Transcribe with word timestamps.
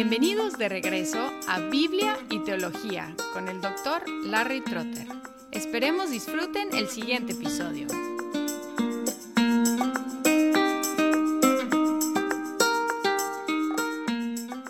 Bienvenidos 0.00 0.56
de 0.56 0.68
regreso 0.68 1.18
a 1.48 1.58
Biblia 1.58 2.16
y 2.30 2.38
Teología 2.44 3.16
con 3.32 3.48
el 3.48 3.60
doctor 3.60 4.08
Larry 4.26 4.60
Trotter. 4.60 5.08
Esperemos 5.50 6.12
disfruten 6.12 6.68
el 6.72 6.86
siguiente 6.86 7.32
episodio. 7.32 7.88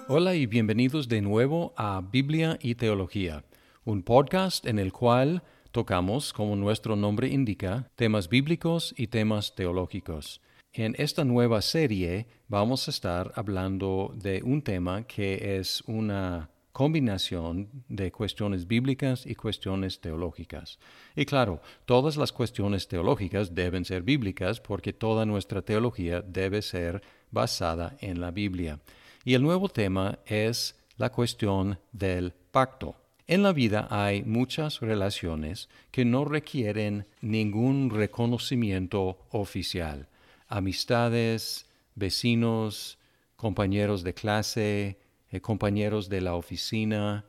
Hola 0.08 0.34
y 0.34 0.46
bienvenidos 0.46 1.08
de 1.10 1.20
nuevo 1.20 1.74
a 1.76 2.00
Biblia 2.00 2.58
y 2.62 2.76
Teología, 2.76 3.44
un 3.84 4.02
podcast 4.02 4.64
en 4.64 4.78
el 4.78 4.94
cual 4.94 5.42
tocamos, 5.72 6.32
como 6.32 6.56
nuestro 6.56 6.96
nombre 6.96 7.28
indica, 7.28 7.90
temas 7.96 8.30
bíblicos 8.30 8.94
y 8.96 9.08
temas 9.08 9.54
teológicos. 9.54 10.40
En 10.72 10.94
esta 10.98 11.24
nueva 11.24 11.62
serie 11.62 12.26
vamos 12.46 12.86
a 12.86 12.90
estar 12.90 13.32
hablando 13.36 14.14
de 14.14 14.42
un 14.44 14.60
tema 14.60 15.04
que 15.04 15.56
es 15.58 15.82
una 15.86 16.50
combinación 16.72 17.70
de 17.88 18.12
cuestiones 18.12 18.68
bíblicas 18.68 19.26
y 19.26 19.34
cuestiones 19.34 20.00
teológicas. 20.00 20.78
Y 21.16 21.24
claro, 21.24 21.62
todas 21.86 22.16
las 22.16 22.32
cuestiones 22.32 22.86
teológicas 22.86 23.54
deben 23.54 23.86
ser 23.86 24.02
bíblicas 24.02 24.60
porque 24.60 24.92
toda 24.92 25.24
nuestra 25.24 25.62
teología 25.62 26.20
debe 26.20 26.60
ser 26.60 27.02
basada 27.30 27.96
en 28.00 28.20
la 28.20 28.30
Biblia. 28.30 28.78
Y 29.24 29.34
el 29.34 29.42
nuevo 29.42 29.70
tema 29.70 30.18
es 30.26 30.76
la 30.98 31.10
cuestión 31.10 31.78
del 31.92 32.32
pacto. 32.52 32.94
En 33.26 33.42
la 33.42 33.52
vida 33.52 33.88
hay 33.90 34.22
muchas 34.22 34.80
relaciones 34.80 35.68
que 35.90 36.04
no 36.04 36.26
requieren 36.26 37.06
ningún 37.22 37.90
reconocimiento 37.90 39.18
oficial 39.30 40.08
amistades, 40.48 41.66
vecinos, 41.94 42.98
compañeros 43.36 44.02
de 44.02 44.14
clase, 44.14 44.98
eh, 45.30 45.40
compañeros 45.40 46.08
de 46.08 46.20
la 46.20 46.34
oficina, 46.34 47.24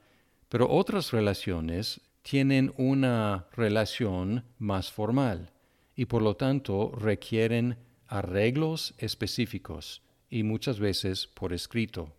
pero 0.48 0.70
otras 0.70 1.12
relaciones 1.12 2.02
tienen 2.22 2.74
una 2.78 3.48
relación 3.56 4.44
más 4.58 4.92
formal 4.92 5.52
y 5.96 6.06
por 6.06 6.22
lo 6.22 6.36
tanto 6.36 6.92
requieren 6.92 7.78
arreglos 8.08 8.94
específicos 8.98 10.02
y 10.30 10.44
muchas 10.44 10.80
veces 10.80 11.28
por 11.28 11.54
escrito. 11.54 12.16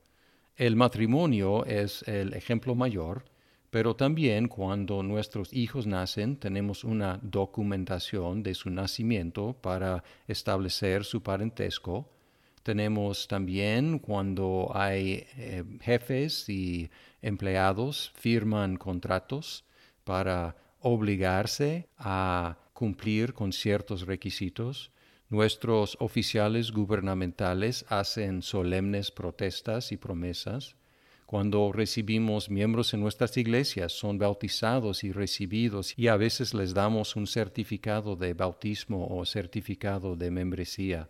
El 0.57 0.77
matrimonio 0.77 1.65
es 1.65 2.03
el 2.03 2.35
ejemplo 2.35 2.75
mayor 2.75 3.25
pero 3.71 3.95
también 3.95 4.49
cuando 4.49 5.03
nuestros 5.03 5.53
hijos 5.53 5.87
nacen 5.87 6.37
tenemos 6.37 6.83
una 6.83 7.21
documentación 7.23 8.43
de 8.43 8.55
su 8.55 8.69
nacimiento 8.69 9.53
para 9.53 10.03
establecer 10.27 11.05
su 11.05 11.23
parentesco. 11.23 12.11
Tenemos 12.65 13.29
también 13.29 14.01
cuando 14.01 14.71
hay 14.75 15.25
eh, 15.37 15.65
jefes 15.81 16.49
y 16.49 16.91
empleados 17.23 18.13
firman 18.17 18.77
contratos 18.77 19.65
para 20.05 20.57
obligarse 20.81 21.89
a 21.97 22.59
cumplir 22.73 23.35
con 23.35 23.53
ciertos 23.53 24.07
requisitos. 24.07 24.91
Nuestros 25.29 25.97
oficiales 26.01 26.73
gubernamentales 26.73 27.87
hacen 27.89 28.43
solemnes 28.43 29.13
protestas 29.13 29.93
y 29.93 29.97
promesas. 29.97 30.75
Cuando 31.31 31.71
recibimos 31.71 32.51
miembros 32.51 32.93
en 32.93 33.03
nuestras 33.03 33.37
iglesias, 33.37 33.93
son 33.93 34.19
bautizados 34.19 35.05
y 35.05 35.13
recibidos 35.13 35.97
y 35.97 36.09
a 36.09 36.17
veces 36.17 36.55
les 36.55 36.75
damos 36.75 37.15
un 37.15 37.29
certificado 37.29 38.17
de 38.17 38.35
bautismo 38.35 39.07
o 39.09 39.25
certificado 39.25 40.17
de 40.17 40.29
membresía. 40.33 41.09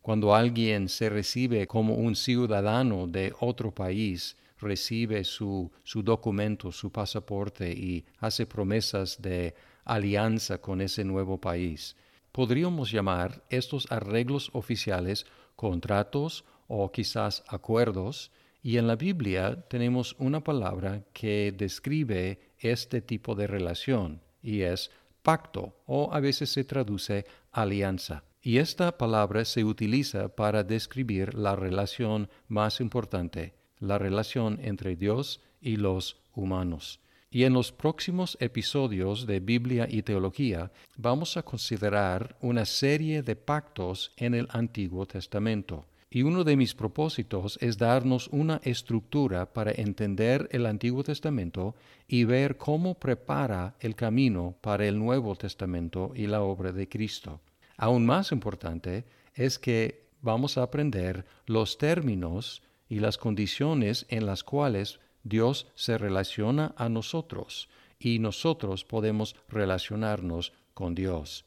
Cuando 0.00 0.34
alguien 0.34 0.88
se 0.88 1.10
recibe 1.10 1.66
como 1.66 1.96
un 1.96 2.16
ciudadano 2.16 3.06
de 3.06 3.34
otro 3.38 3.70
país, 3.70 4.34
recibe 4.58 5.24
su, 5.24 5.70
su 5.84 6.02
documento, 6.02 6.72
su 6.72 6.90
pasaporte 6.90 7.70
y 7.70 8.06
hace 8.18 8.46
promesas 8.46 9.20
de 9.20 9.54
alianza 9.84 10.56
con 10.56 10.80
ese 10.80 11.04
nuevo 11.04 11.38
país. 11.38 11.96
Podríamos 12.32 12.90
llamar 12.90 13.44
estos 13.50 13.92
arreglos 13.92 14.48
oficiales 14.54 15.26
contratos 15.54 16.46
o 16.66 16.90
quizás 16.90 17.44
acuerdos 17.46 18.30
y 18.62 18.76
en 18.76 18.86
la 18.86 18.96
Biblia 18.96 19.64
tenemos 19.68 20.14
una 20.18 20.42
palabra 20.44 21.02
que 21.12 21.54
describe 21.56 22.38
este 22.58 23.00
tipo 23.00 23.34
de 23.34 23.46
relación 23.46 24.20
y 24.42 24.62
es 24.62 24.90
pacto 25.22 25.82
o 25.86 26.12
a 26.12 26.20
veces 26.20 26.50
se 26.50 26.64
traduce 26.64 27.24
alianza. 27.52 28.24
Y 28.42 28.58
esta 28.58 28.96
palabra 28.96 29.44
se 29.44 29.64
utiliza 29.64 30.34
para 30.34 30.64
describir 30.64 31.34
la 31.34 31.56
relación 31.56 32.28
más 32.48 32.80
importante, 32.80 33.54
la 33.78 33.98
relación 33.98 34.58
entre 34.62 34.96
Dios 34.96 35.42
y 35.60 35.76
los 35.76 36.22
humanos. 36.34 37.00
Y 37.30 37.44
en 37.44 37.52
los 37.52 37.70
próximos 37.70 38.36
episodios 38.40 39.26
de 39.26 39.40
Biblia 39.40 39.86
y 39.88 40.02
Teología 40.02 40.72
vamos 40.96 41.36
a 41.36 41.42
considerar 41.42 42.36
una 42.40 42.64
serie 42.64 43.22
de 43.22 43.36
pactos 43.36 44.12
en 44.16 44.34
el 44.34 44.48
Antiguo 44.50 45.06
Testamento. 45.06 45.86
Y 46.12 46.22
uno 46.22 46.42
de 46.42 46.56
mis 46.56 46.74
propósitos 46.74 47.56
es 47.60 47.78
darnos 47.78 48.26
una 48.32 48.60
estructura 48.64 49.52
para 49.52 49.70
entender 49.70 50.48
el 50.50 50.66
Antiguo 50.66 51.04
Testamento 51.04 51.76
y 52.08 52.24
ver 52.24 52.56
cómo 52.56 52.94
prepara 52.94 53.76
el 53.78 53.94
camino 53.94 54.56
para 54.60 54.86
el 54.86 54.98
Nuevo 54.98 55.36
Testamento 55.36 56.10
y 56.16 56.26
la 56.26 56.42
obra 56.42 56.72
de 56.72 56.88
Cristo. 56.88 57.40
Aún 57.76 58.04
más 58.04 58.32
importante 58.32 59.04
es 59.34 59.60
que 59.60 60.08
vamos 60.20 60.58
a 60.58 60.64
aprender 60.64 61.24
los 61.46 61.78
términos 61.78 62.62
y 62.88 62.98
las 62.98 63.16
condiciones 63.16 64.04
en 64.08 64.26
las 64.26 64.42
cuales 64.42 64.98
Dios 65.22 65.68
se 65.76 65.96
relaciona 65.96 66.74
a 66.76 66.88
nosotros 66.88 67.68
y 68.00 68.18
nosotros 68.18 68.84
podemos 68.84 69.36
relacionarnos 69.48 70.52
con 70.74 70.96
Dios. 70.96 71.44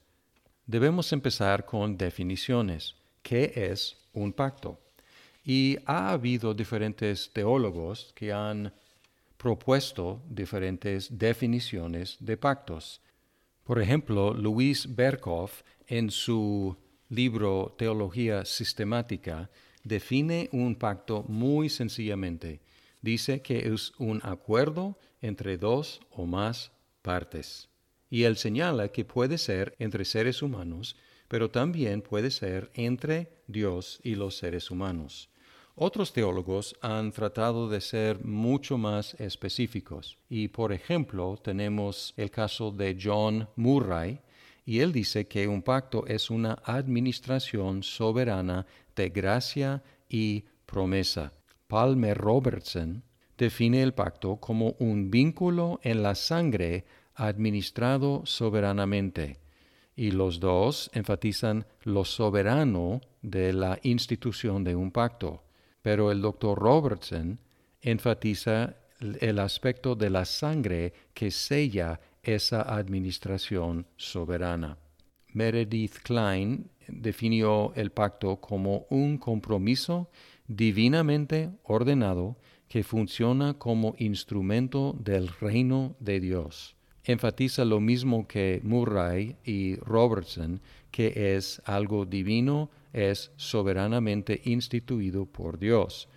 Debemos 0.66 1.12
empezar 1.12 1.66
con 1.66 1.98
definiciones. 1.98 2.96
¿Qué 3.24 3.52
es 3.56 4.04
un 4.14 4.32
pacto. 4.32 4.80
Y 5.44 5.78
ha 5.86 6.12
habido 6.12 6.54
diferentes 6.54 7.32
teólogos 7.34 8.14
que 8.16 8.32
han 8.32 8.74
propuesto 9.38 10.22
diferentes 10.30 11.18
definiciones 11.18 12.16
de 12.20 12.38
pactos. 12.38 13.02
Por 13.66 13.82
ejemplo, 13.82 14.34
Luis 14.34 14.96
Berkhoff, 14.96 15.64
en 15.88 16.12
su 16.12 16.78
libro 17.10 17.76
Teología 17.78 18.46
Sistemática, 18.46 19.50
define 19.84 20.50
un 20.54 20.76
pacto 20.76 21.24
muy 21.28 21.68
sencillamente. 21.70 22.62
Dice 23.02 23.42
que 23.42 23.74
es 23.74 23.92
un 23.98 24.22
acuerdo 24.24 24.98
entre 25.22 25.58
dos 25.58 26.00
o 26.10 26.26
más 26.26 26.72
partes. 27.02 27.68
Y 28.10 28.24
él 28.24 28.38
señala 28.38 28.90
que 28.90 29.04
puede 29.04 29.38
ser 29.38 29.76
entre 29.80 30.06
seres 30.06 30.42
humanos 30.42 30.96
pero 31.34 31.50
también 31.50 32.04
puede 32.04 32.30
ser 32.30 32.70
entre 32.76 33.28
Dios 33.48 34.00
y 34.04 34.14
los 34.14 34.38
seres 34.38 34.70
humanos. 34.70 35.32
Otros 35.74 36.14
teólogos 36.14 36.76
han 36.80 37.12
tratado 37.12 37.68
de 37.70 37.82
ser 37.82 38.24
mucho 38.24 38.78
más 38.78 39.16
específicos 39.16 40.20
y, 40.30 40.50
por 40.50 40.72
ejemplo, 40.72 41.36
tenemos 41.44 42.14
el 42.18 42.30
caso 42.30 42.70
de 42.70 42.96
John 43.02 43.50
Murray, 43.56 44.22
y 44.64 44.82
él 44.82 44.92
dice 44.92 45.28
que 45.28 45.48
un 45.48 45.64
pacto 45.64 46.06
es 46.06 46.30
una 46.30 46.60
administración 46.66 47.82
soberana 47.82 48.68
de 48.96 49.10
gracia 49.10 49.82
y 50.08 50.46
promesa. 50.68 51.34
Palmer 51.66 52.16
Robertson 52.16 53.02
define 53.40 53.82
el 53.82 53.96
pacto 53.96 54.36
como 54.38 54.76
un 54.78 55.10
vínculo 55.10 55.80
en 55.82 56.04
la 56.04 56.14
sangre 56.14 56.86
administrado 57.16 58.22
soberanamente 58.24 59.42
y 59.96 60.12
los 60.12 60.40
dos 60.40 60.90
enfatizan 60.94 61.66
lo 61.84 62.04
soberano 62.06 63.02
de 63.22 63.54
la 63.54 63.80
institución 63.84 64.64
de 64.64 64.76
un 64.76 64.92
pacto. 64.92 65.44
Pero 65.82 66.12
el 66.12 66.22
doctor 66.22 66.58
Robertson 66.58 67.40
enfatiza 67.82 68.76
el 69.20 69.40
aspecto 69.40 69.96
de 69.96 70.10
la 70.10 70.26
sangre 70.26 70.94
que 71.14 71.30
sella 71.30 72.00
esa 72.24 72.62
administración 72.62 73.86
soberana. 73.98 74.78
Meredith 75.34 75.98
Klein 76.04 76.70
definió 76.88 77.74
el 77.76 77.92
pacto 77.92 78.38
como 78.38 78.86
un 78.90 79.18
compromiso 79.18 80.10
divinamente 80.48 81.52
ordenado 81.64 82.38
que 82.68 82.84
funciona 82.84 83.56
como 83.56 83.96
instrumento 83.98 84.96
del 85.00 85.28
reino 85.28 85.96
de 86.00 86.20
Dios 86.20 86.76
enfatiza 87.04 87.66
lo 87.66 87.80
mismo 87.80 88.28
que 88.28 88.62
Murray 88.64 89.36
y 89.44 89.76
Robertson, 89.78 90.62
que 90.92 91.36
es 91.36 91.62
algo 91.66 92.06
divino, 92.06 92.70
es 92.94 93.32
soberanamente 93.36 94.42
instituido 94.46 95.26
por 95.26 95.58
Dios. 95.58 96.08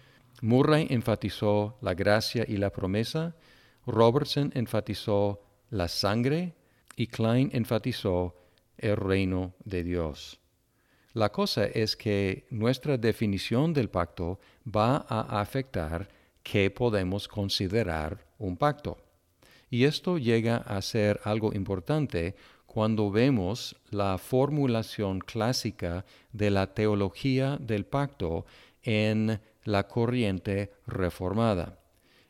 Murray 0.43 0.87
enfatizó 0.91 1.79
la 1.81 1.95
gracia 1.95 2.45
y 2.47 2.59
la 2.59 2.71
promesa, 2.71 3.35
Robertson 3.87 4.53
enfatizó 4.55 5.43
la 5.71 5.89
sangre 5.89 6.55
y 6.97 7.07
Klein 7.07 7.51
enfatizó 7.53 8.35
el 8.79 8.97
reino 8.97 9.55
de 9.65 9.85
Dios. 9.85 10.39
La 11.15 11.33
cosa 11.33 11.65
es 11.65 11.97
que 11.97 12.47
nuestra 12.51 12.99
definición 12.99 13.73
del 13.73 13.89
pacto 13.89 14.39
va 14.67 15.07
a 15.09 15.41
afectar 15.41 16.09
qué 16.43 16.71
podemos 16.71 17.27
considerar 17.27 18.27
un 18.39 18.57
pacto. 18.57 18.99
Y 19.71 19.85
esto 19.85 20.19
llega 20.19 20.57
a 20.59 20.81
ser 20.83 21.21
algo 21.25 21.53
importante 21.53 22.35
cuando 22.67 23.11
vemos 23.11 23.75
la 23.91 24.19
formulación 24.19 25.21
clásica 25.21 26.05
de 26.33 26.51
la 26.51 26.75
teología 26.75 27.57
del 27.59 27.87
pacto 27.87 28.45
en 28.83 29.41
la 29.65 29.89
corriente 29.89 30.73
reformada. 30.87 31.79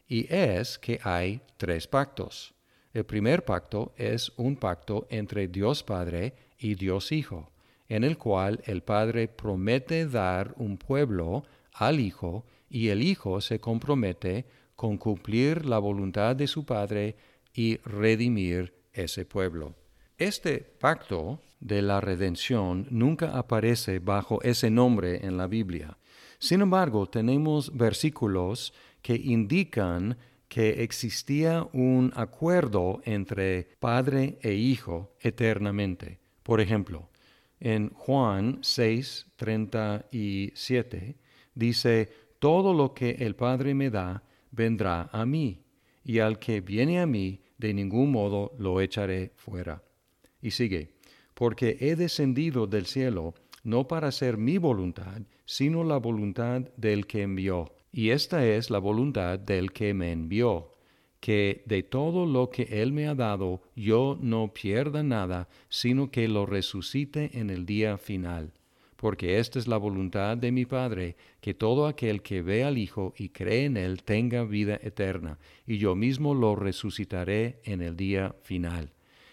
Y 0.09 0.33
es 0.33 0.79
que 0.79 1.01
hay 1.03 1.41
tres 1.57 1.87
pactos. 1.87 2.55
El 2.95 3.05
primer 3.05 3.45
pacto 3.45 3.93
es 3.97 4.33
un 4.37 4.57
pacto 4.57 5.07
entre 5.11 5.49
Dios 5.49 5.83
Padre 5.83 6.35
y 6.59 6.77
Dios 6.77 7.13
Hijo, 7.13 7.51
en 7.89 8.05
el 8.05 8.17
cual 8.17 8.61
el 8.65 8.83
Padre 8.83 9.29
promete 9.29 10.07
dar 10.07 10.55
un 10.57 10.79
pueblo 10.79 11.45
al 11.73 12.01
Hijo 12.01 12.45
y 12.69 12.89
el 12.89 13.03
Hijo 13.03 13.41
se 13.41 13.59
compromete 13.59 14.47
con 14.75 14.99
cumplir 14.99 15.65
la 15.67 15.79
voluntad 15.79 16.37
de 16.37 16.47
su 16.47 16.65
Padre 16.65 17.17
y 17.55 17.79
redimir 17.79 18.75
ese 18.93 19.25
pueblo. 19.25 19.75
Este 20.19 20.59
pacto 20.59 21.41
de 21.61 21.83
la 21.83 22.01
redención 22.01 22.87
nunca 22.91 23.37
aparece 23.37 23.99
bajo 23.99 24.43
ese 24.43 24.71
nombre 24.71 25.27
en 25.27 25.37
la 25.37 25.47
Biblia. 25.47 25.99
Sin 26.39 26.61
embargo, 26.61 27.07
tenemos 27.07 27.75
versículos 27.77 28.73
que 29.03 29.15
indican 29.15 30.17
que 30.49 30.83
existía 30.83 31.67
un 31.73 32.13
acuerdo 32.15 33.01
entre 33.05 33.69
Padre 33.81 34.39
e 34.43 34.53
Hijo 34.55 35.15
eternamente. 35.21 36.21
Por 36.43 36.61
ejemplo, 36.61 37.09
en 37.59 37.91
Juan 37.91 38.59
6, 38.63 39.27
37 39.37 41.17
dice, 41.55 42.26
Todo 42.39 42.75
lo 42.75 42.95
que 42.95 43.11
el 43.11 43.35
Padre 43.35 43.75
me 43.75 43.91
da 43.91 44.23
vendrá 44.51 45.09
a 45.13 45.25
mí, 45.27 45.63
y 46.05 46.19
al 46.19 46.39
que 46.39 46.61
viene 46.61 47.01
a 47.01 47.07
mí, 47.07 47.41
de 47.59 47.75
ningún 47.75 48.13
modo 48.13 48.53
lo 48.59 48.81
echaré 48.81 49.33
fuera. 49.37 49.83
Y 50.41 50.51
sigue, 50.51 50.93
porque 51.35 51.77
he 51.81 51.97
descendido 51.97 52.67
del 52.67 52.87
cielo 52.87 53.35
no 53.67 53.89
para 53.89 54.09
hacer 54.09 54.37
mi 54.37 54.59
voluntad, 54.59 55.23
sino 55.45 55.83
la 55.83 55.97
voluntad 55.97 56.63
del 56.77 57.07
que 57.07 57.23
envió. 57.23 57.75
Y 57.91 58.11
esta 58.11 58.47
es 58.47 58.71
la 58.71 58.79
voluntad 58.79 59.41
del 59.41 59.73
que 59.73 59.93
me 59.93 60.13
envió, 60.13 60.77
que 61.19 61.65
de 61.67 61.83
todo 61.83 62.27
lo 62.27 62.51
que 62.51 62.63
Él 62.71 62.93
me 62.93 63.09
ha 63.09 63.17
dado 63.17 63.63
yo 63.75 64.17
no 64.21 64.55
pierda 64.55 65.03
nada, 65.03 65.49
sino 65.69 66.13
que 66.13 66.29
lo 66.29 66.47
resucite 66.47 67.39
en 67.39 67.51
el 67.51 67.67
día 67.67 67.99
final. 67.99 68.53
Porque 68.97 69.39
esta 69.39 69.59
es 69.59 69.69
la 69.69 69.77
voluntad 69.77 70.37
de 70.37 70.53
mi 70.53 70.65
Padre, 70.65 71.17
que 71.41 71.55
todo 71.55 71.87
aquel 71.87 72.23
que 72.23 72.43
ve 72.43 72.65
al 72.65 72.79
Hijo 72.79 73.13
y 73.17 73.29
cree 73.29 73.67
en 73.67 73.77
Él 73.77 74.03
tenga 74.03 74.45
vida 74.45 74.79
eterna, 74.83 75.39
y 75.67 75.79
yo 75.79 75.95
mismo 75.95 76.35
lo 76.35 76.57
resucitaré 76.57 77.61
en 77.65 77.83
el 77.83 77.97
día 77.97 78.35
final. 78.43 78.93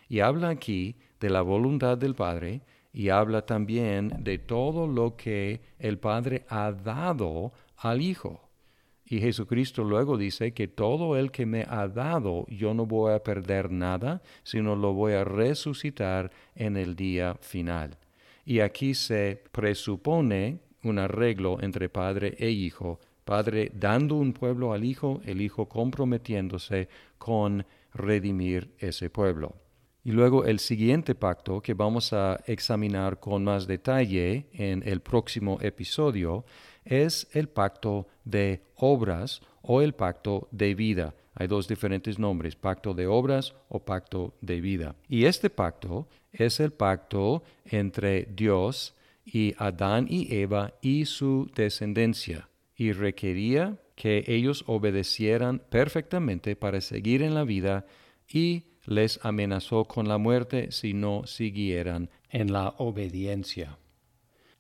Y 0.10 0.20
habla 0.20 0.50
aquí 0.50 0.98
de 1.20 1.30
la 1.30 1.42
voluntad 1.42 1.98
del 1.98 2.16
Padre, 2.16 2.62
y 2.92 3.10
habla 3.10 3.46
también 3.46 4.12
de 4.20 4.38
todo 4.38 4.86
lo 4.86 5.16
que 5.16 5.62
el 5.80 5.98
Padre 5.98 6.46
ha 6.50 6.72
dado 6.72 7.54
al 7.78 8.02
Hijo. 8.02 8.50
Y 9.06 9.20
Jesucristo 9.20 9.84
luego 9.84 10.18
dice 10.18 10.54
que 10.54 10.68
todo 10.68 11.18
el 11.18 11.32
que 11.32 11.46
me 11.46 11.66
ha 11.68 11.88
dado, 11.88 12.46
yo 12.48 12.74
no 12.74 12.86
voy 12.86 13.14
a 13.14 13.24
perder 13.24 13.72
nada, 13.72 14.22
sino 14.44 14.76
lo 14.76 14.94
voy 14.94 15.14
a 15.14 15.24
resucitar 15.24 16.32
en 16.56 16.78
el 16.78 16.96
día 16.96 17.36
final. 17.42 17.98
Y 18.46 18.60
aquí 18.60 18.94
se 18.94 19.42
presupone 19.52 20.60
un 20.84 21.00
arreglo 21.00 21.62
entre 21.62 21.90
padre 21.90 22.36
e 22.38 22.50
hijo, 22.50 23.00
padre 23.24 23.72
dando 23.74 24.16
un 24.16 24.34
pueblo 24.34 24.74
al 24.74 24.84
hijo, 24.84 25.22
el 25.26 25.42
hijo 25.42 25.68
comprometiéndose 25.70 26.90
con 27.18 27.66
redimir 27.94 28.74
ese 28.80 29.10
pueblo. 29.10 29.56
Y 30.04 30.12
luego 30.12 30.44
el 30.44 30.60
siguiente 30.60 31.16
pacto 31.16 31.62
que 31.62 31.74
vamos 31.74 32.12
a 32.12 32.42
examinar 32.46 33.22
con 33.22 33.46
más 33.46 33.68
detalle 33.68 34.48
en 34.52 34.84
el 34.86 35.00
próximo 35.00 35.58
episodio 35.62 36.44
es 36.84 37.28
el 37.32 37.48
pacto 37.48 38.08
de 38.26 38.64
obras 38.76 39.42
o 39.62 39.82
el 39.82 39.94
pacto 39.94 40.50
de 40.52 40.76
vida. 40.76 41.16
Hay 41.36 41.48
dos 41.48 41.68
diferentes 41.68 42.20
nombres, 42.20 42.56
pacto 42.56 42.94
de 42.94 43.08
obras 43.08 43.54
o 43.70 43.80
pacto 43.80 44.36
de 44.42 44.62
vida. 44.62 44.96
Y 45.10 45.26
este 45.26 45.50
pacto 45.50 46.08
es 46.32 46.60
el 46.60 46.72
pacto 46.72 47.44
entre 47.66 48.26
Dios 48.26 48.96
y 49.26 49.56
Adán 49.58 50.08
y 50.10 50.36
Eva 50.36 50.74
y 50.82 51.06
su 51.06 51.50
descendencia, 51.56 52.50
y 52.76 52.92
requería 52.92 53.80
que 53.96 54.24
ellos 54.28 54.64
obedecieran 54.68 55.60
perfectamente 55.70 56.56
para 56.56 56.82
seguir 56.82 57.22
en 57.22 57.34
la 57.34 57.44
vida 57.44 57.86
y 58.28 58.66
les 58.86 59.20
amenazó 59.24 59.86
con 59.86 60.08
la 60.08 60.18
muerte 60.18 60.72
si 60.72 60.94
no 60.94 61.26
siguieran 61.26 62.10
en 62.30 62.52
la 62.52 62.70
obediencia. 62.78 63.78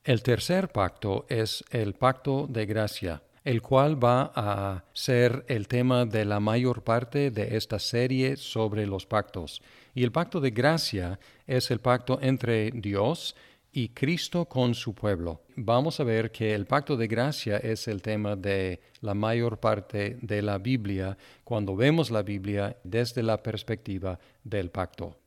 El 0.03 0.21
tercer 0.21 0.69
pacto 0.69 1.25
es 1.29 1.63
el 1.71 1.93
pacto 1.93 2.45
de 2.47 2.65
gracia, 2.65 3.23
el 3.43 3.61
cual 3.61 4.01
va 4.01 4.31
a 4.35 4.85
ser 4.93 5.45
el 5.47 5.67
tema 5.67 6.05
de 6.05 6.25
la 6.25 6.39
mayor 6.39 6.83
parte 6.83 7.29
de 7.31 7.57
esta 7.57 7.79
serie 7.79 8.37
sobre 8.37 8.85
los 8.85 9.05
pactos. 9.05 9.61
Y 9.93 10.03
el 10.03 10.11
pacto 10.11 10.39
de 10.39 10.51
gracia 10.51 11.19
es 11.45 11.69
el 11.71 11.79
pacto 11.79 12.19
entre 12.21 12.71
Dios 12.71 13.35
y 13.73 13.89
Cristo 13.89 14.45
con 14.45 14.75
su 14.75 14.93
pueblo. 14.93 15.41
Vamos 15.55 15.99
a 15.99 16.03
ver 16.03 16.31
que 16.31 16.53
el 16.53 16.65
pacto 16.65 16.95
de 16.95 17.07
gracia 17.07 17.57
es 17.57 17.87
el 17.87 18.01
tema 18.01 18.35
de 18.35 18.79
la 19.01 19.15
mayor 19.15 19.59
parte 19.59 20.17
de 20.21 20.41
la 20.41 20.59
Biblia 20.59 21.17
cuando 21.43 21.75
vemos 21.75 22.11
la 22.11 22.21
Biblia 22.21 22.77
desde 22.83 23.23
la 23.23 23.41
perspectiva 23.41 24.19
del 24.43 24.69
pacto. 24.69 25.17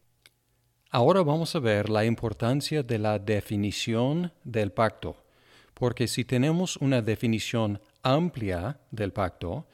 Ahora 0.90 1.22
vamos 1.22 1.54
a 1.56 1.58
ver 1.58 1.90
la 1.90 2.04
importancia 2.04 2.84
de 2.84 2.98
la 2.98 3.18
definición 3.18 4.32
del 4.44 4.70
pacto, 4.70 5.16
porque 5.74 6.06
si 6.06 6.24
tenemos 6.24 6.76
una 6.76 7.02
definición 7.02 7.80
amplia 8.14 8.78
del 8.90 9.12
pacto, 9.12 9.66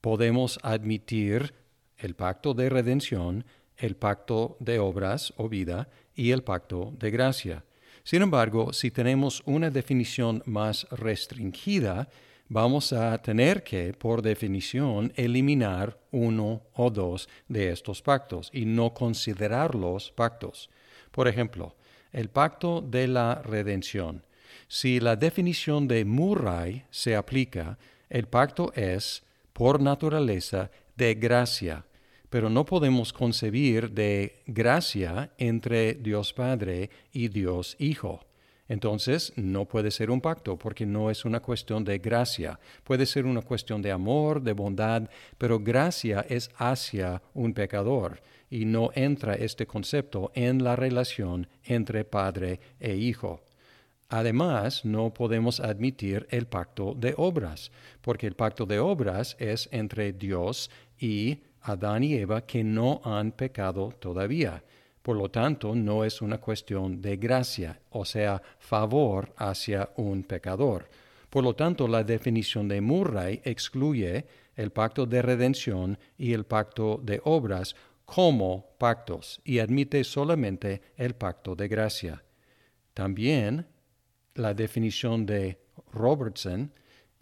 podemos 0.00 0.58
admitir 0.62 1.52
el 1.98 2.14
pacto 2.14 2.54
de 2.54 2.68
redención, 2.68 3.44
el 3.76 3.96
pacto 3.96 4.56
de 4.60 4.78
obras 4.78 5.32
o 5.36 5.48
vida 5.48 5.88
y 6.14 6.30
el 6.30 6.42
pacto 6.44 6.92
de 6.98 7.10
gracia. 7.10 7.64
Sin 8.04 8.22
embargo, 8.22 8.72
si 8.72 8.90
tenemos 8.90 9.42
una 9.46 9.70
definición 9.70 10.42
más 10.46 10.86
restringida, 10.90 12.08
vamos 12.48 12.92
a 12.92 13.18
tener 13.18 13.64
que, 13.64 13.92
por 13.92 14.22
definición, 14.22 15.12
eliminar 15.16 15.98
uno 16.12 16.62
o 16.74 16.90
dos 16.90 17.28
de 17.48 17.70
estos 17.70 18.00
pactos 18.00 18.50
y 18.52 18.64
no 18.64 18.94
considerarlos 18.94 20.12
pactos. 20.12 20.70
Por 21.10 21.26
ejemplo, 21.26 21.74
el 22.12 22.28
pacto 22.28 22.80
de 22.80 23.08
la 23.08 23.42
redención. 23.42 24.22
Si 24.74 25.00
la 25.00 25.16
definición 25.16 25.86
de 25.86 26.02
Murray 26.06 26.84
se 26.90 27.14
aplica, 27.14 27.76
el 28.08 28.26
pacto 28.26 28.72
es, 28.74 29.22
por 29.52 29.82
naturaleza, 29.82 30.70
de 30.96 31.14
gracia, 31.14 31.84
pero 32.30 32.48
no 32.48 32.64
podemos 32.64 33.12
concebir 33.12 33.90
de 33.90 34.42
gracia 34.46 35.30
entre 35.36 35.92
Dios 35.92 36.32
Padre 36.32 36.88
y 37.12 37.28
Dios 37.28 37.76
Hijo. 37.78 38.24
Entonces 38.66 39.34
no 39.36 39.66
puede 39.66 39.90
ser 39.90 40.10
un 40.10 40.22
pacto 40.22 40.56
porque 40.56 40.86
no 40.86 41.10
es 41.10 41.26
una 41.26 41.40
cuestión 41.40 41.84
de 41.84 41.98
gracia. 41.98 42.58
Puede 42.82 43.04
ser 43.04 43.26
una 43.26 43.42
cuestión 43.42 43.82
de 43.82 43.92
amor, 43.92 44.40
de 44.40 44.54
bondad, 44.54 45.02
pero 45.36 45.60
gracia 45.60 46.24
es 46.30 46.50
hacia 46.56 47.20
un 47.34 47.52
pecador 47.52 48.22
y 48.48 48.64
no 48.64 48.88
entra 48.94 49.34
este 49.34 49.66
concepto 49.66 50.32
en 50.34 50.64
la 50.64 50.76
relación 50.76 51.46
entre 51.62 52.06
padre 52.06 52.58
e 52.80 52.94
hijo. 52.94 53.42
Además, 54.12 54.84
no 54.84 55.14
podemos 55.14 55.58
admitir 55.58 56.26
el 56.28 56.44
pacto 56.44 56.92
de 56.94 57.14
obras, 57.16 57.72
porque 58.02 58.26
el 58.26 58.34
pacto 58.34 58.66
de 58.66 58.78
obras 58.78 59.36
es 59.38 59.70
entre 59.72 60.12
Dios 60.12 60.70
y 60.98 61.38
Adán 61.62 62.04
y 62.04 62.12
Eva 62.16 62.42
que 62.42 62.62
no 62.62 63.00
han 63.04 63.32
pecado 63.32 63.90
todavía. 63.98 64.62
Por 65.00 65.16
lo 65.16 65.30
tanto, 65.30 65.74
no 65.74 66.04
es 66.04 66.20
una 66.20 66.36
cuestión 66.36 67.00
de 67.00 67.16
gracia, 67.16 67.80
o 67.88 68.04
sea, 68.04 68.42
favor 68.58 69.32
hacia 69.38 69.88
un 69.96 70.24
pecador. 70.24 70.90
Por 71.30 71.42
lo 71.42 71.56
tanto, 71.56 71.88
la 71.88 72.04
definición 72.04 72.68
de 72.68 72.82
Murray 72.82 73.40
excluye 73.44 74.26
el 74.56 74.72
pacto 74.72 75.06
de 75.06 75.22
redención 75.22 75.98
y 76.18 76.34
el 76.34 76.44
pacto 76.44 77.00
de 77.02 77.22
obras 77.24 77.74
como 78.04 78.74
pactos 78.76 79.40
y 79.42 79.58
admite 79.60 80.04
solamente 80.04 80.82
el 80.98 81.14
pacto 81.14 81.54
de 81.56 81.66
gracia. 81.66 82.22
También 82.92 83.71
la 84.34 84.54
definición 84.54 85.26
de 85.26 85.58
Robertson 85.92 86.72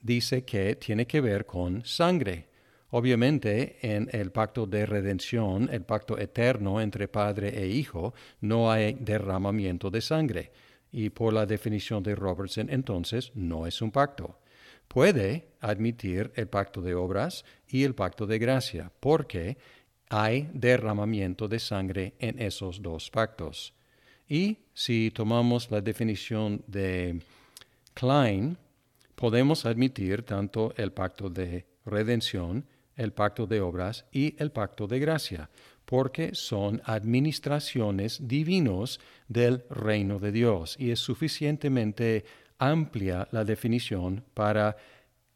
dice 0.00 0.44
que 0.44 0.76
tiene 0.76 1.06
que 1.06 1.20
ver 1.20 1.46
con 1.46 1.84
sangre. 1.84 2.48
Obviamente, 2.90 3.78
en 3.82 4.08
el 4.12 4.32
pacto 4.32 4.66
de 4.66 4.84
redención, 4.84 5.68
el 5.72 5.82
pacto 5.82 6.18
eterno 6.18 6.80
entre 6.80 7.06
padre 7.06 7.62
e 7.62 7.68
hijo, 7.68 8.14
no 8.40 8.70
hay 8.70 8.94
derramamiento 8.94 9.90
de 9.90 10.00
sangre. 10.00 10.52
Y 10.90 11.10
por 11.10 11.32
la 11.32 11.46
definición 11.46 12.02
de 12.02 12.16
Robertson, 12.16 12.68
entonces, 12.68 13.30
no 13.34 13.66
es 13.66 13.80
un 13.80 13.92
pacto. 13.92 14.38
puede 14.88 15.52
admitir 15.60 16.32
el 16.34 16.48
pacto 16.48 16.82
de 16.82 16.96
obras 16.96 17.44
y 17.68 17.84
el 17.84 17.94
pacto 17.94 18.26
de 18.26 18.40
gracia, 18.40 18.90
porque 18.98 19.56
hay 20.08 20.50
derramamiento 20.52 21.46
de 21.46 21.60
sangre 21.60 22.14
en 22.18 22.40
esos 22.40 22.82
dos 22.82 23.08
pactos. 23.08 23.72
Y 24.30 24.58
si 24.72 25.10
tomamos 25.10 25.72
la 25.72 25.80
definición 25.80 26.62
de 26.68 27.20
Klein, 27.94 28.56
podemos 29.16 29.66
admitir 29.66 30.22
tanto 30.22 30.72
el 30.76 30.92
pacto 30.92 31.28
de 31.28 31.66
redención, 31.84 32.64
el 32.94 33.12
pacto 33.12 33.48
de 33.48 33.60
obras 33.60 34.06
y 34.12 34.36
el 34.40 34.52
pacto 34.52 34.86
de 34.86 35.00
gracia, 35.00 35.50
porque 35.84 36.36
son 36.36 36.80
administraciones 36.84 38.20
divinos 38.28 39.00
del 39.26 39.64
reino 39.68 40.20
de 40.20 40.30
Dios 40.30 40.76
y 40.78 40.92
es 40.92 41.00
suficientemente 41.00 42.24
amplia 42.56 43.26
la 43.32 43.44
definición 43.44 44.22
para 44.32 44.76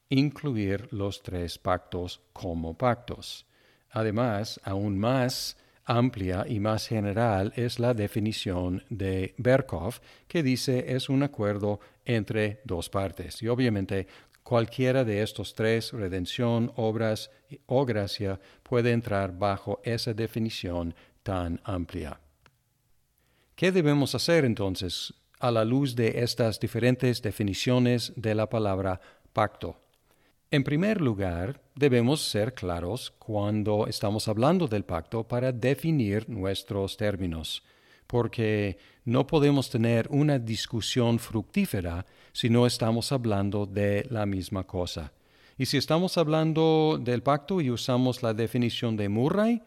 incluir 0.09 0.87
los 0.93 1.21
tres 1.21 1.59
pactos 1.59 2.21
como 2.33 2.79
pactos. 2.79 3.45
Además, 3.91 4.61
aún 4.63 4.97
más 4.97 5.57
amplia 5.85 6.45
y 6.49 6.61
más 6.61 6.87
general 6.89 7.53
es 7.57 7.79
la 7.79 7.95
definición 7.95 8.83
de 8.89 9.35
Berkov, 9.39 10.01
que 10.29 10.43
dice 10.43 10.95
es 10.95 11.09
un 11.09 11.23
acuerdo 11.23 11.81
entre 12.05 12.61
dos 12.65 12.89
partes. 12.89 13.43
Y 13.43 13.49
obviamente 13.49 14.07
cualquiera 14.43 15.05
de 15.05 15.23
estos 15.23 15.55
tres, 15.55 15.93
redención, 15.93 16.73
obras 16.77 17.31
o 17.67 17.85
gracia, 17.85 18.41
puede 18.63 18.93
entrar 18.93 19.37
bajo 19.37 19.81
esa 19.85 20.13
definición 20.15 20.95
tan 21.23 21.61
amplia. 21.65 22.21
¿Qué 23.57 23.73
debemos 23.73 24.15
hacer 24.15 24.45
entonces 24.45 25.15
a 25.39 25.51
la 25.51 25.65
luz 25.65 25.95
de 25.95 26.21
estas 26.23 26.59
diferentes 26.59 27.23
definiciones 27.23 28.13
de 28.17 28.35
la 28.35 28.49
palabra 28.49 29.01
pacto? 29.33 29.84
En 30.55 30.63
primer 30.63 31.01
lugar, 31.01 31.61
debemos 31.75 32.21
ser 32.21 32.55
claros 32.55 33.13
cuando 33.19 33.89
estamos 33.89 34.29
hablando 34.29 34.69
del 34.69 34.85
pacto 34.85 35.25
para 35.25 35.51
definir 35.51 36.29
nuestros 36.29 36.97
términos, 36.97 37.65
porque 38.07 38.79
no 39.05 39.27
podemos 39.27 39.69
tener 39.69 40.07
una 40.11 40.39
discusión 40.39 41.19
fructífera 41.19 42.07
si 42.33 42.51
no 42.51 42.69
estamos 42.69 43.11
hablando 43.11 43.67
de 43.67 44.07
la 44.11 44.27
misma 44.27 44.63
cosa. 44.65 45.13
Y 45.59 45.67
si 45.67 45.77
estamos 45.77 46.17
hablando 46.19 47.01
del 47.03 47.25
pacto 47.25 47.61
y 47.61 47.71
usamos 47.71 48.23
la 48.23 48.33
definición 48.33 48.97
de 48.97 49.09
Murray, 49.09 49.61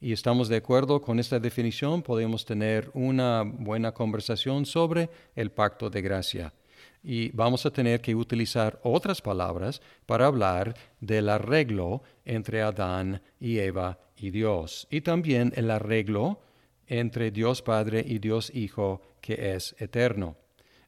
y 0.00 0.12
estamos 0.12 0.48
de 0.48 0.56
acuerdo 0.56 1.00
con 1.00 1.20
esta 1.20 1.38
definición, 1.38 2.02
podemos 2.02 2.44
tener 2.44 2.90
una 2.94 3.44
buena 3.44 3.94
conversación 3.94 4.66
sobre 4.66 5.08
el 5.36 5.52
pacto 5.52 5.88
de 5.88 6.02
gracia 6.02 6.52
y 7.02 7.30
vamos 7.30 7.66
a 7.66 7.70
tener 7.70 8.00
que 8.00 8.14
utilizar 8.14 8.78
otras 8.82 9.20
palabras 9.20 9.82
para 10.06 10.26
hablar 10.26 10.74
del 11.00 11.28
arreglo 11.28 12.02
entre 12.24 12.62
Adán 12.62 13.22
y 13.40 13.58
Eva 13.58 13.98
y 14.16 14.30
Dios, 14.30 14.86
y 14.90 15.00
también 15.00 15.52
el 15.56 15.70
arreglo 15.70 16.40
entre 16.86 17.30
Dios 17.30 17.62
Padre 17.62 18.04
y 18.06 18.18
Dios 18.18 18.50
Hijo 18.54 19.02
que 19.20 19.54
es 19.54 19.74
eterno. 19.78 20.36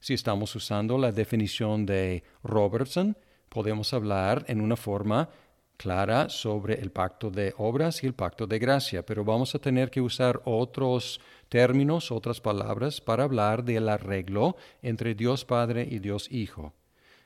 Si 0.00 0.14
estamos 0.14 0.54
usando 0.54 0.98
la 0.98 1.12
definición 1.12 1.86
de 1.86 2.22
Robertson, 2.42 3.16
podemos 3.48 3.94
hablar 3.94 4.44
en 4.48 4.60
una 4.60 4.76
forma 4.76 5.30
clara 5.76 6.28
sobre 6.28 6.80
el 6.80 6.90
pacto 6.90 7.30
de 7.30 7.54
obras 7.58 8.02
y 8.02 8.06
el 8.06 8.14
pacto 8.14 8.46
de 8.46 8.58
gracia, 8.58 9.04
pero 9.04 9.24
vamos 9.24 9.54
a 9.54 9.58
tener 9.58 9.90
que 9.90 10.00
usar 10.00 10.40
otros 10.44 11.20
términos, 11.48 12.10
otras 12.10 12.40
palabras, 12.40 13.00
para 13.00 13.24
hablar 13.24 13.64
del 13.64 13.88
arreglo 13.88 14.56
entre 14.82 15.14
Dios 15.14 15.44
Padre 15.44 15.86
y 15.90 15.98
Dios 15.98 16.30
Hijo. 16.30 16.72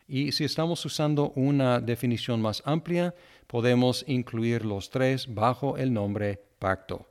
Y 0.07 0.33
si 0.33 0.45
estamos 0.45 0.85
usando 0.85 1.33
una 1.37 1.81
definición 1.81 2.41
más 2.41 2.63
amplia, 2.65 3.15
podemos 3.47 4.05
incluir 4.09 4.65
los 4.65 4.91
tres 4.91 5.33
bajo 5.33 5.77
el 5.77 5.93
nombre 5.93 6.41
pacto. 6.59 7.07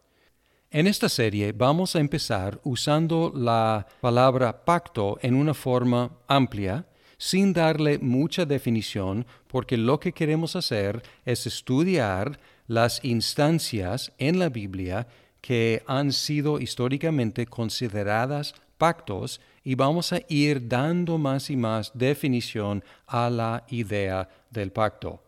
En 0.70 0.86
esta 0.86 1.08
serie 1.08 1.54
vamos 1.54 1.96
a 1.96 2.00
empezar 2.00 2.60
usando 2.64 3.32
la 3.34 3.88
palabra 4.02 4.66
pacto 4.66 5.18
en 5.22 5.36
una 5.36 5.54
forma 5.54 6.12
amplia, 6.28 6.86
sin 7.18 7.54
darle 7.54 8.00
mucha 8.00 8.46
definición, 8.46 9.26
porque 9.48 9.78
lo 9.78 10.00
que 10.00 10.14
queremos 10.14 10.56
hacer 10.56 11.02
es 11.26 11.46
estudiar 11.48 12.40
las 12.68 13.04
instancias 13.04 14.12
en 14.18 14.40
la 14.40 14.50
Biblia 14.50 15.08
que 15.42 15.84
han 15.88 16.12
sido 16.12 16.60
históricamente 16.60 17.46
consideradas 17.46 18.54
pactos 18.78 19.42
y 19.64 19.76
vamos 19.76 20.14
a 20.14 20.22
ir 20.28 20.68
dando 20.68 21.18
más 21.18 21.50
y 21.50 21.56
más 21.56 21.92
definición 21.94 22.84
a 23.08 23.30
la 23.30 23.66
idea 23.70 24.30
del 24.52 24.72
pacto. 24.72 25.24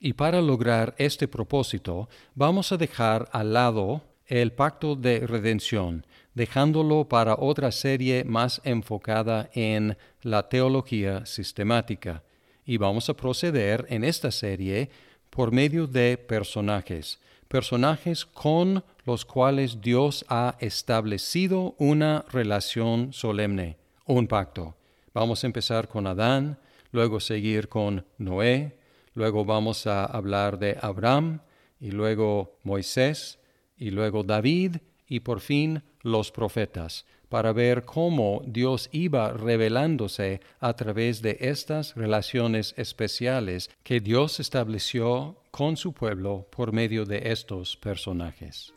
Y 0.00 0.12
para 0.12 0.40
lograr 0.40 0.94
este 0.98 1.28
propósito, 1.28 2.08
vamos 2.34 2.72
a 2.72 2.76
dejar 2.76 3.28
al 3.32 3.52
lado 3.52 4.02
el 4.26 4.52
pacto 4.52 4.96
de 4.96 5.26
redención, 5.26 6.06
dejándolo 6.34 7.08
para 7.08 7.36
otra 7.38 7.70
serie 7.72 8.24
más 8.24 8.60
enfocada 8.64 9.48
en 9.54 9.96
la 10.22 10.48
teología 10.48 11.24
sistemática. 11.26 12.22
Y 12.66 12.76
vamos 12.76 13.08
a 13.08 13.14
proceder 13.14 13.86
en 13.88 14.04
esta 14.04 14.30
serie 14.30 14.90
por 15.30 15.52
medio 15.52 15.86
de 15.86 16.16
personajes, 16.16 17.20
personajes 17.48 18.24
con 18.24 18.84
los 19.04 19.24
cuales 19.24 19.80
Dios 19.80 20.24
ha 20.28 20.56
establecido 20.60 21.74
una 21.78 22.24
relación 22.30 23.12
solemne, 23.12 23.76
un 24.06 24.26
pacto. 24.26 24.76
Vamos 25.12 25.44
a 25.44 25.46
empezar 25.46 25.88
con 25.88 26.06
Adán, 26.06 26.58
luego 26.90 27.20
seguir 27.20 27.68
con 27.68 28.04
Noé, 28.18 28.78
luego 29.14 29.44
vamos 29.44 29.86
a 29.86 30.04
hablar 30.04 30.58
de 30.58 30.76
Abraham, 30.80 31.40
y 31.80 31.90
luego 31.90 32.58
Moisés, 32.62 33.38
y 33.76 33.90
luego 33.90 34.22
David, 34.22 34.76
y 35.06 35.20
por 35.20 35.40
fin 35.40 35.82
los 36.04 36.30
profetas, 36.30 37.04
para 37.28 37.52
ver 37.52 37.84
cómo 37.84 38.42
Dios 38.46 38.88
iba 38.92 39.32
revelándose 39.32 40.40
a 40.60 40.74
través 40.74 41.20
de 41.20 41.36
estas 41.40 41.96
relaciones 41.96 42.74
especiales 42.76 43.70
que 43.82 43.98
Dios 43.98 44.38
estableció 44.38 45.42
con 45.50 45.76
su 45.76 45.92
pueblo 45.92 46.46
por 46.50 46.72
medio 46.72 47.04
de 47.04 47.32
estos 47.32 47.76
personajes. 47.76 48.72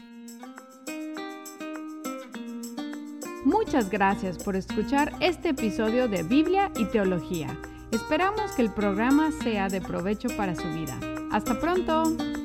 Muchas 3.46 3.90
gracias 3.90 4.38
por 4.44 4.56
escuchar 4.56 5.14
este 5.22 5.50
episodio 5.50 6.08
de 6.08 6.24
Biblia 6.24 6.72
y 6.78 6.86
Teología. 6.86 7.58
Esperamos 7.92 8.52
que 8.52 8.62
el 8.62 8.74
programa 8.74 9.32
sea 9.44 9.70
de 9.70 9.80
provecho 9.80 10.28
para 10.36 10.56
su 10.56 10.68
vida. 10.74 11.00
Hasta 11.32 11.60
pronto. 11.60 12.37